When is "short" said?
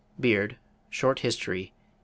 0.89-1.19